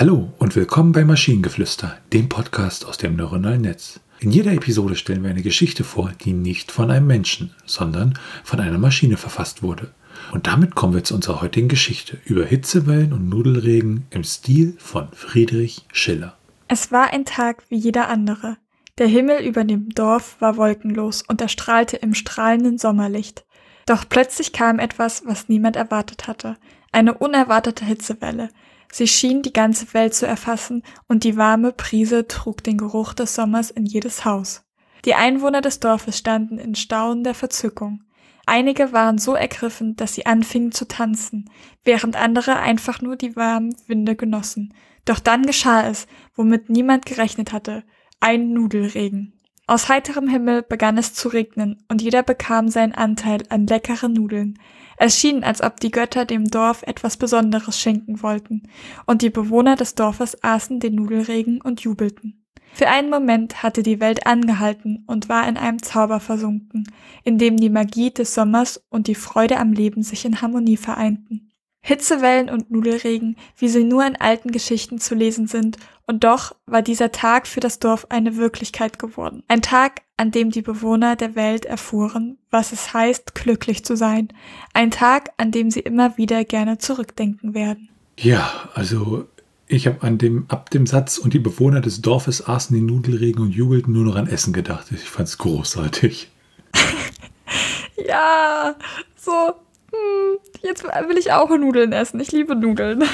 Hallo 0.00 0.32
und 0.38 0.56
willkommen 0.56 0.92
bei 0.92 1.04
Maschinengeflüster, 1.04 1.98
dem 2.14 2.30
Podcast 2.30 2.86
aus 2.86 2.96
dem 2.96 3.16
neuronalen 3.16 3.60
Netz. 3.60 4.00
In 4.18 4.30
jeder 4.30 4.50
Episode 4.50 4.96
stellen 4.96 5.22
wir 5.22 5.28
eine 5.28 5.42
Geschichte 5.42 5.84
vor, 5.84 6.10
die 6.24 6.32
nicht 6.32 6.72
von 6.72 6.90
einem 6.90 7.06
Menschen, 7.06 7.54
sondern 7.66 8.18
von 8.42 8.60
einer 8.60 8.78
Maschine 8.78 9.18
verfasst 9.18 9.62
wurde. 9.62 9.92
Und 10.32 10.46
damit 10.46 10.74
kommen 10.74 10.94
wir 10.94 11.04
zu 11.04 11.14
unserer 11.14 11.42
heutigen 11.42 11.68
Geschichte 11.68 12.16
über 12.24 12.46
Hitzewellen 12.46 13.12
und 13.12 13.28
Nudelregen 13.28 14.06
im 14.08 14.24
Stil 14.24 14.74
von 14.78 15.08
Friedrich 15.12 15.84
Schiller. 15.92 16.34
Es 16.66 16.90
war 16.90 17.12
ein 17.12 17.26
Tag 17.26 17.64
wie 17.68 17.76
jeder 17.76 18.08
andere. 18.08 18.56
Der 18.96 19.06
Himmel 19.06 19.44
über 19.44 19.64
dem 19.64 19.90
Dorf 19.90 20.36
war 20.40 20.56
wolkenlos 20.56 21.20
und 21.28 21.42
erstrahlte 21.42 21.98
im 21.98 22.14
strahlenden 22.14 22.78
Sommerlicht. 22.78 23.44
Doch 23.84 24.06
plötzlich 24.08 24.54
kam 24.54 24.78
etwas, 24.78 25.24
was 25.26 25.50
niemand 25.50 25.76
erwartet 25.76 26.26
hatte. 26.26 26.56
Eine 26.90 27.12
unerwartete 27.12 27.84
Hitzewelle. 27.84 28.48
Sie 28.92 29.06
schien 29.06 29.42
die 29.42 29.52
ganze 29.52 29.92
Welt 29.94 30.14
zu 30.14 30.26
erfassen 30.26 30.82
und 31.06 31.24
die 31.24 31.36
warme 31.36 31.72
Brise 31.72 32.26
trug 32.26 32.64
den 32.64 32.76
Geruch 32.76 33.14
des 33.14 33.34
Sommers 33.34 33.70
in 33.70 33.86
jedes 33.86 34.24
Haus. 34.24 34.64
Die 35.04 35.14
Einwohner 35.14 35.60
des 35.60 35.80
Dorfes 35.80 36.18
standen 36.18 36.58
in 36.58 36.74
staunender 36.74 37.34
Verzückung. 37.34 38.04
Einige 38.46 38.92
waren 38.92 39.18
so 39.18 39.34
ergriffen, 39.34 39.96
dass 39.96 40.14
sie 40.14 40.26
anfingen 40.26 40.72
zu 40.72 40.88
tanzen, 40.88 41.48
während 41.84 42.16
andere 42.16 42.56
einfach 42.56 43.00
nur 43.00 43.16
die 43.16 43.36
warmen 43.36 43.74
Winde 43.86 44.16
genossen. 44.16 44.74
Doch 45.04 45.20
dann 45.20 45.46
geschah 45.46 45.88
es, 45.88 46.06
womit 46.34 46.68
niemand 46.68 47.06
gerechnet 47.06 47.52
hatte, 47.52 47.84
ein 48.18 48.52
Nudelregen. 48.52 49.39
Aus 49.70 49.88
heiterem 49.88 50.26
Himmel 50.26 50.62
begann 50.62 50.98
es 50.98 51.14
zu 51.14 51.28
regnen, 51.28 51.76
und 51.86 52.02
jeder 52.02 52.24
bekam 52.24 52.66
seinen 52.70 52.92
Anteil 52.92 53.44
an 53.50 53.68
leckeren 53.68 54.14
Nudeln. 54.14 54.58
Es 54.96 55.16
schien, 55.16 55.44
als 55.44 55.62
ob 55.62 55.78
die 55.78 55.92
Götter 55.92 56.24
dem 56.24 56.50
Dorf 56.50 56.82
etwas 56.82 57.16
Besonderes 57.16 57.78
schenken 57.78 58.20
wollten, 58.20 58.64
und 59.06 59.22
die 59.22 59.30
Bewohner 59.30 59.76
des 59.76 59.94
Dorfes 59.94 60.42
aßen 60.42 60.80
den 60.80 60.96
Nudelregen 60.96 61.60
und 61.60 61.82
jubelten. 61.82 62.44
Für 62.72 62.88
einen 62.88 63.10
Moment 63.10 63.62
hatte 63.62 63.84
die 63.84 64.00
Welt 64.00 64.26
angehalten 64.26 65.04
und 65.06 65.28
war 65.28 65.46
in 65.46 65.56
einem 65.56 65.80
Zauber 65.80 66.18
versunken, 66.18 66.92
in 67.22 67.38
dem 67.38 67.56
die 67.56 67.70
Magie 67.70 68.10
des 68.10 68.34
Sommers 68.34 68.84
und 68.90 69.06
die 69.06 69.14
Freude 69.14 69.58
am 69.58 69.72
Leben 69.72 70.02
sich 70.02 70.24
in 70.24 70.42
Harmonie 70.42 70.78
vereinten. 70.78 71.49
Hitzewellen 71.82 72.50
und 72.50 72.70
Nudelregen, 72.70 73.36
wie 73.56 73.68
sie 73.68 73.84
nur 73.84 74.06
in 74.06 74.16
alten 74.16 74.52
Geschichten 74.52 74.98
zu 74.98 75.14
lesen 75.14 75.46
sind, 75.46 75.78
und 76.10 76.24
doch 76.24 76.56
war 76.66 76.82
dieser 76.82 77.12
Tag 77.12 77.46
für 77.46 77.60
das 77.60 77.78
Dorf 77.78 78.06
eine 78.08 78.36
Wirklichkeit 78.36 78.98
geworden. 78.98 79.44
Ein 79.46 79.62
Tag, 79.62 80.02
an 80.16 80.32
dem 80.32 80.50
die 80.50 80.60
Bewohner 80.60 81.14
der 81.14 81.36
Welt 81.36 81.64
erfuhren, 81.64 82.36
was 82.50 82.72
es 82.72 82.92
heißt, 82.92 83.36
glücklich 83.36 83.84
zu 83.84 83.96
sein. 83.96 84.26
Ein 84.74 84.90
Tag, 84.90 85.30
an 85.36 85.52
dem 85.52 85.70
sie 85.70 85.78
immer 85.78 86.16
wieder 86.16 86.44
gerne 86.44 86.78
zurückdenken 86.78 87.54
werden. 87.54 87.90
Ja, 88.18 88.68
also 88.74 89.28
ich 89.68 89.86
habe 89.86 90.02
an 90.02 90.18
dem 90.18 90.46
ab 90.48 90.70
dem 90.70 90.84
Satz 90.84 91.16
und 91.16 91.32
die 91.32 91.38
Bewohner 91.38 91.80
des 91.80 92.02
Dorfes 92.02 92.44
aßen 92.44 92.74
den 92.74 92.86
Nudelregen 92.86 93.40
und 93.40 93.52
jubelten 93.52 93.94
nur 93.94 94.04
noch 94.04 94.16
an 94.16 94.26
Essen 94.26 94.52
gedacht. 94.52 94.88
Ich 94.90 95.08
fand 95.08 95.28
es 95.28 95.38
großartig. 95.38 96.28
ja, 98.08 98.74
so 99.14 99.54
hm, 99.92 100.19
jetzt 100.62 100.84
will 100.84 101.18
ich 101.18 101.32
auch 101.32 101.50
Nudeln 101.50 101.92
essen. 101.92 102.20
Ich 102.20 102.32
liebe 102.32 102.56
Nudeln. 102.56 103.04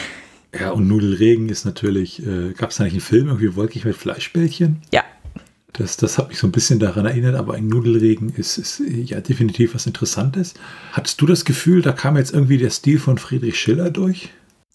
Ja, 0.58 0.70
und 0.70 0.88
Nudelregen 0.88 1.48
ist 1.48 1.64
natürlich, 1.64 2.24
äh, 2.26 2.52
gab 2.52 2.70
es 2.70 2.76
da 2.76 2.84
nicht 2.84 2.94
einen 2.94 3.00
Film, 3.00 3.26
irgendwie 3.28 3.56
wolkig 3.56 3.84
mit 3.84 3.96
Fleischbällchen? 3.96 4.82
Ja. 4.92 5.02
Das, 5.72 5.98
das 5.98 6.16
hat 6.16 6.28
mich 6.28 6.38
so 6.38 6.46
ein 6.46 6.52
bisschen 6.52 6.78
daran 6.78 7.04
erinnert, 7.04 7.34
aber 7.34 7.54
ein 7.54 7.68
Nudelregen 7.68 8.32
ist, 8.34 8.56
ist 8.56 8.80
ja 8.80 9.20
definitiv 9.20 9.74
was 9.74 9.86
Interessantes. 9.86 10.54
Hattest 10.92 11.20
du 11.20 11.26
das 11.26 11.44
Gefühl, 11.44 11.82
da 11.82 11.92
kam 11.92 12.16
jetzt 12.16 12.32
irgendwie 12.32 12.56
der 12.56 12.70
Stil 12.70 12.98
von 12.98 13.18
Friedrich 13.18 13.60
Schiller 13.60 13.90
durch? 13.90 14.30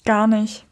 Gar 0.05 0.27
nicht. 0.27 0.65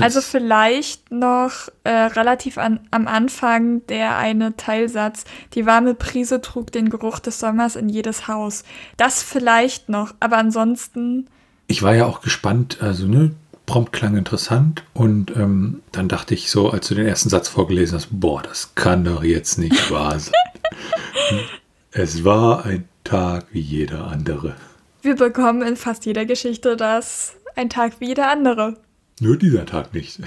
Also 0.00 0.20
vielleicht 0.20 1.10
noch 1.10 1.68
äh, 1.84 1.90
relativ 1.90 2.58
an, 2.58 2.80
am 2.90 3.08
Anfang 3.08 3.84
der 3.86 4.16
eine 4.18 4.56
Teilsatz, 4.56 5.24
die 5.54 5.66
warme 5.66 5.94
Prise 5.94 6.40
trug 6.40 6.70
den 6.70 6.90
Geruch 6.90 7.18
des 7.18 7.40
Sommers 7.40 7.74
in 7.74 7.88
jedes 7.88 8.28
Haus. 8.28 8.64
Das 8.96 9.22
vielleicht 9.22 9.88
noch, 9.88 10.14
aber 10.20 10.38
ansonsten. 10.38 11.28
Ich 11.72 11.82
war 11.82 11.94
ja 11.94 12.04
auch 12.04 12.20
gespannt, 12.20 12.82
also 12.82 13.06
ne, 13.06 13.30
prompt 13.64 13.94
klang 13.94 14.18
interessant 14.18 14.84
und 14.92 15.34
ähm, 15.34 15.80
dann 15.90 16.06
dachte 16.06 16.34
ich 16.34 16.50
so, 16.50 16.68
als 16.68 16.88
du 16.88 16.94
den 16.94 17.06
ersten 17.06 17.30
Satz 17.30 17.48
vorgelesen 17.48 17.96
hast, 17.96 18.08
boah, 18.10 18.42
das 18.42 18.74
kann 18.74 19.04
doch 19.04 19.24
jetzt 19.24 19.56
nicht 19.56 19.90
wahr 19.90 20.18
sein. 20.18 20.34
es 21.92 22.26
war 22.26 22.66
ein 22.66 22.86
Tag 23.04 23.46
wie 23.52 23.60
jeder 23.60 24.08
andere. 24.08 24.54
Wir 25.00 25.16
bekommen 25.16 25.62
in 25.62 25.76
fast 25.76 26.04
jeder 26.04 26.26
Geschichte 26.26 26.76
das 26.76 27.36
ein 27.56 27.70
Tag 27.70 27.94
wie 28.00 28.08
jeder 28.08 28.30
andere. 28.30 28.76
Nur 29.18 29.38
dieser 29.38 29.64
Tag 29.64 29.94
nicht. 29.94 30.20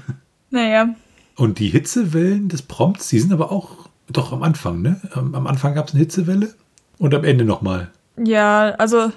naja. 0.50 0.94
Und 1.34 1.60
die 1.60 1.70
Hitzewellen 1.70 2.50
des 2.50 2.60
Prompts, 2.60 3.08
die 3.08 3.20
sind 3.20 3.32
aber 3.32 3.50
auch 3.50 3.88
doch 4.12 4.34
am 4.34 4.42
Anfang, 4.42 4.82
ne? 4.82 5.00
Am 5.14 5.46
Anfang 5.46 5.74
gab 5.74 5.88
es 5.88 5.94
eine 5.94 6.02
Hitzewelle 6.02 6.54
und 6.98 7.14
am 7.14 7.24
Ende 7.24 7.46
nochmal. 7.46 7.90
Ja, 8.18 8.72
also 8.72 9.12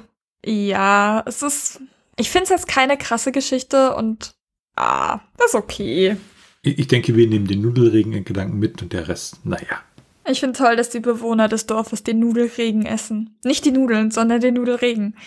ja, 0.46 1.24
es 1.26 1.42
ist. 1.42 1.82
Ich 2.18 2.30
finde 2.30 2.44
es 2.46 2.50
jetzt 2.50 2.68
keine 2.68 2.98
krasse 2.98 3.32
Geschichte 3.32 3.96
und 3.96 4.36
ah, 4.76 5.20
das 5.38 5.48
ist 5.50 5.56
okay. 5.56 6.18
Ich, 6.62 6.80
ich 6.80 6.88
denke, 6.88 7.16
wir 7.16 7.28
nehmen 7.28 7.48
den 7.48 7.62
Nudelregen 7.62 8.14
in 8.14 8.24
Gedanken 8.24 8.60
mit 8.60 8.82
und 8.82 8.94
der 8.94 9.08
Rest, 9.08 9.46
naja. 9.46 9.82
Ich 10.26 10.40
finde 10.40 10.58
toll, 10.58 10.76
dass 10.76 10.90
die 10.90 11.02
Bewohner 11.02 11.50
des 11.50 11.66
Dorfes 11.66 12.04
den 12.04 12.20
Nudelregen 12.20 12.86
essen. 12.86 13.38
Nicht 13.44 13.66
die 13.66 13.72
Nudeln, 13.72 14.12
sondern 14.12 14.40
den 14.40 14.54
Nudelregen. 14.54 15.18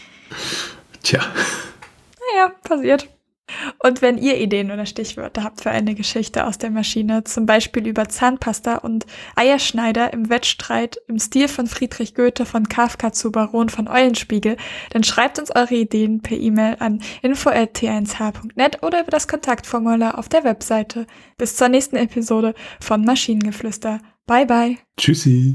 Tja. 1.03 1.21
Naja, 2.33 2.49
passiert. 2.63 3.09
Und 3.79 4.03
wenn 4.03 4.19
ihr 4.19 4.39
Ideen 4.39 4.71
oder 4.71 4.87
Stichwörter 4.87 5.45
habt 5.45 5.63
für 5.63 5.71
eine 5.71 5.95
Geschichte 5.95 6.47
aus 6.47 6.59
der 6.59 6.71
Maschine, 6.71 7.25
zum 7.25 7.47
Beispiel 7.47 7.87
über 7.87 8.09
Zahnpasta 8.09 8.77
und 8.77 9.07
Eierschneider 9.35 10.13
im 10.13 10.29
Wettstreit 10.29 10.99
im 11.09 11.19
Stil 11.19 11.49
von 11.49 11.67
Friedrich 11.67 12.15
Goethe 12.15 12.47
von 12.47 12.69
Kafka 12.69 13.13
zu 13.13 13.33
Baron 13.33 13.69
von 13.69 13.89
Eulenspiegel, 13.89 14.57
dann 14.91 15.05
schreibt 15.05 15.39
uns 15.39 15.55
eure 15.55 15.75
Ideen 15.75 16.21
per 16.21 16.37
E-Mail 16.37 16.77
an 16.79 17.01
info.t1h.net 17.23 18.83
oder 18.83 19.01
über 19.01 19.11
das 19.11 19.29
Kontaktformular 19.29 20.19
auf 20.19 20.29
der 20.29 20.45
Webseite. 20.45 21.07
Bis 21.39 21.57
zur 21.57 21.69
nächsten 21.69 21.97
Episode 21.97 22.55
von 22.81 23.05
Maschinengeflüster. 23.05 24.01
Bye 24.27 24.47
bye. 24.47 24.79
Tschüssi. 24.97 25.55